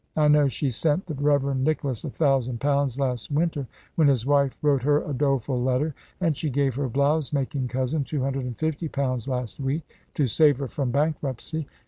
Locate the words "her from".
10.57-10.89